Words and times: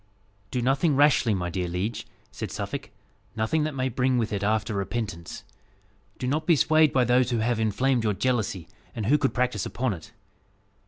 "Do 0.49 0.63
nothing 0.63 0.95
rashly, 0.95 1.35
my 1.35 1.51
dear 1.51 1.67
liege," 1.67 2.07
said 2.31 2.49
Suffolk; 2.49 2.89
"nothing 3.35 3.65
that 3.65 3.75
may 3.75 3.87
bring 3.87 4.17
with 4.17 4.33
it 4.33 4.41
after 4.43 4.73
repentance. 4.73 5.43
Do 6.17 6.25
not 6.25 6.47
be 6.47 6.55
swayed 6.55 6.91
by 6.91 7.03
those 7.03 7.29
who 7.29 7.37
have 7.37 7.59
inflamed 7.59 8.03
your 8.03 8.13
jealousy, 8.15 8.67
and 8.95 9.05
who 9.05 9.19
could 9.19 9.35
practise 9.35 9.63
upon 9.67 9.93
it. 9.93 10.11